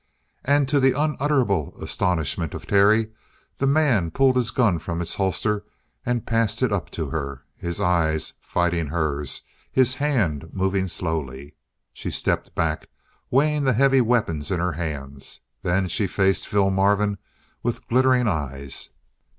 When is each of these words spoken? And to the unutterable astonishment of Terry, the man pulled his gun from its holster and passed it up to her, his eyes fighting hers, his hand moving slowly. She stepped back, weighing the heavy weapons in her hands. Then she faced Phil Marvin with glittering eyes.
And 0.43 0.67
to 0.67 0.79
the 0.79 0.99
unutterable 0.99 1.75
astonishment 1.79 2.55
of 2.55 2.65
Terry, 2.65 3.11
the 3.59 3.67
man 3.67 4.09
pulled 4.09 4.35
his 4.35 4.49
gun 4.49 4.79
from 4.79 4.99
its 4.99 5.13
holster 5.13 5.63
and 6.03 6.25
passed 6.25 6.63
it 6.63 6.73
up 6.73 6.89
to 6.93 7.11
her, 7.11 7.43
his 7.55 7.79
eyes 7.79 8.33
fighting 8.41 8.87
hers, 8.87 9.43
his 9.71 9.93
hand 9.93 10.49
moving 10.53 10.87
slowly. 10.87 11.53
She 11.93 12.09
stepped 12.09 12.55
back, 12.55 12.89
weighing 13.29 13.63
the 13.63 13.73
heavy 13.73 14.01
weapons 14.01 14.49
in 14.49 14.59
her 14.59 14.71
hands. 14.73 15.41
Then 15.61 15.87
she 15.87 16.07
faced 16.07 16.47
Phil 16.47 16.71
Marvin 16.71 17.19
with 17.61 17.87
glittering 17.87 18.27
eyes. 18.27 18.89